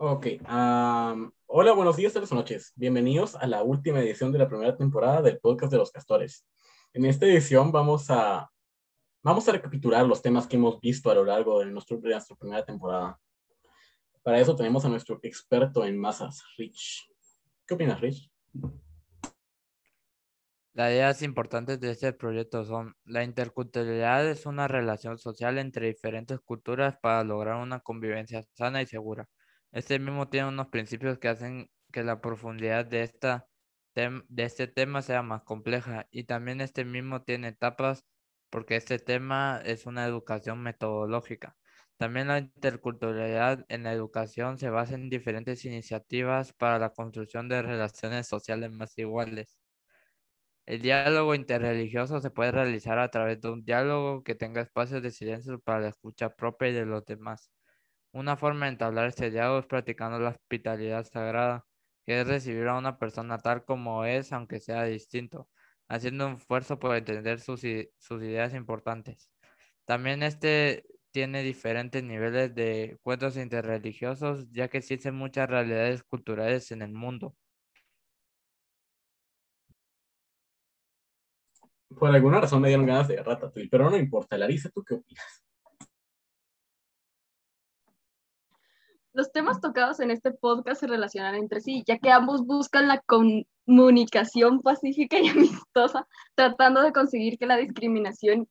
[0.00, 0.26] Ok.
[1.46, 2.72] hola, buenos días, o noches.
[2.76, 6.46] Bienvenidos a la última edición de la primera temporada del podcast de los castores.
[6.92, 8.48] En esta edición vamos a,
[9.24, 11.98] vamos a recapitular los temas que hemos visto a lo largo de, de nuestra
[12.38, 13.18] primera temporada.
[14.22, 17.10] Para eso tenemos a nuestro experto en masas, Rich.
[17.66, 18.30] ¿Qué opinas, Rich?
[20.74, 26.38] Las ideas importantes de este proyecto son la interculturalidad es una relación social entre diferentes
[26.38, 29.28] culturas para lograr una convivencia sana y segura.
[29.72, 33.48] Este mismo tiene unos principios que hacen que la profundidad de, esta
[33.94, 38.04] de este tema sea más compleja y también este mismo tiene etapas
[38.50, 41.56] porque este tema es una educación metodológica.
[41.98, 47.60] También la interculturalidad en la educación se basa en diferentes iniciativas para la construcción de
[47.62, 49.58] relaciones sociales más iguales.
[50.66, 55.10] El diálogo interreligioso se puede realizar a través de un diálogo que tenga espacios de
[55.10, 57.50] silencio para la escucha propia y de los demás.
[58.12, 61.66] Una forma de entablar este diálogo es practicando la hospitalidad sagrada,
[62.06, 65.48] que es recibir a una persona tal como es, aunque sea distinto,
[65.88, 69.30] haciendo un esfuerzo por entender sus, ideas importantes.
[69.84, 76.82] También este tiene diferentes niveles de encuentros interreligiosos, ya que existen muchas realidades culturales en
[76.82, 77.36] el mundo.
[81.98, 84.36] Por alguna razón me dieron ganas de Ratatouille, pero no importa.
[84.38, 85.47] Larissa, ¿tú qué opinas?
[89.18, 93.02] Los temas tocados en este podcast se relacionan entre sí, ya que ambos buscan la
[93.02, 98.46] comunicación pacífica y amistosa, tratando de conseguir que la discriminación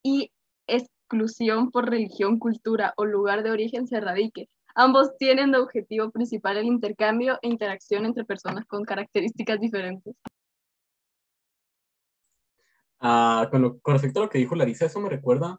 [0.00, 0.30] y
[0.68, 4.48] exclusión por religión, cultura o lugar de origen se erradique.
[4.76, 10.14] Ambos tienen de objetivo principal el intercambio e interacción entre personas con características diferentes.
[13.00, 15.58] Ah, con, respecto a lo que dijo Larisa, eso me recuerda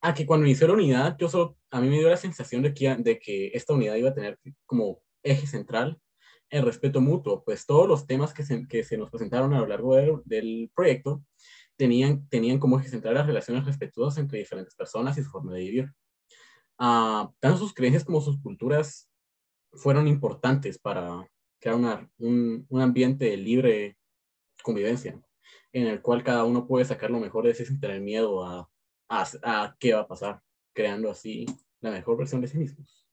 [0.00, 2.72] a que cuando inició la unidad, yo solo, a mí me dio la sensación de
[2.72, 6.00] que, de que esta unidad iba a tener como eje central
[6.48, 9.66] el respeto mutuo, pues todos los temas que se, que se nos presentaron a lo
[9.66, 11.22] largo del proyecto
[11.76, 15.60] tenían, tenían como eje central las relaciones respetuosas entre diferentes personas y su forma de
[15.60, 15.92] vivir.
[16.78, 19.08] Uh, tanto sus creencias como sus culturas
[19.74, 21.30] fueron importantes para
[21.60, 23.98] crear una, un, un ambiente de libre
[24.62, 25.20] convivencia,
[25.72, 28.68] en el cual cada uno puede sacar lo mejor de sí sin tener miedo a
[29.10, 31.46] a, qué va a pasar, creando así
[31.80, 33.06] la mejor versión de sí mismos.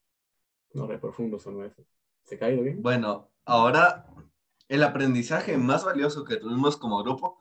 [0.73, 1.83] No re profundo son eso.
[2.23, 2.81] ¿Se caído bien?
[2.81, 4.05] Bueno, ahora
[4.67, 7.39] el aprendizaje más valioso que tuvimos como grupo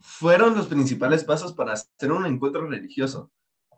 [0.00, 3.30] fueron los principales pasos para hacer un encuentro religioso.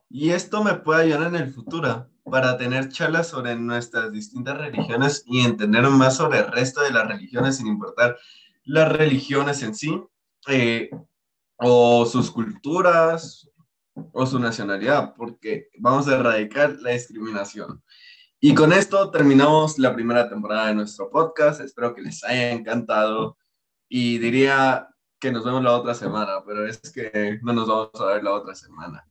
[0.09, 5.23] Y esto me puede ayudar en el futuro para tener charlas sobre nuestras distintas religiones
[5.27, 8.17] y entender más sobre el resto de las religiones sin importar
[8.65, 10.03] las religiones en sí
[10.47, 10.91] eh,
[11.57, 13.51] o sus culturas
[14.13, 17.83] o su nacionalidad, porque vamos a erradicar la discriminación.
[18.41, 21.61] Y con esto terminamos la primera temporada de nuestro podcast.
[21.61, 23.37] Espero que les haya encantado
[23.89, 24.89] y diría
[25.19, 28.33] que nos vemos la otra semana, pero es que no nos vamos a ver la
[28.33, 29.05] otra semana.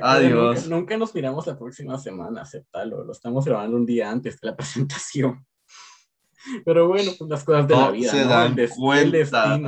[0.00, 0.68] Adiós.
[0.68, 3.02] Nunca, nos miramos la próxima semana, aceptalo.
[3.04, 5.44] Lo estamos grabando un día antes de la presentación.
[6.64, 8.10] Pero bueno, pues las cosas de la vida.
[8.10, 9.24] Se dan cuenta.
[9.24, 9.60] Se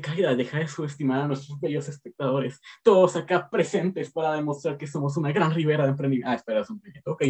[0.00, 2.60] caída, deja de subestimar a nuestros bellos espectadores.
[2.82, 6.30] Todos acá presentes para demostrar que somos una gran ribera de emprendimiento.
[6.30, 7.12] Ah, espera, es un proyecto.
[7.12, 7.22] Ok.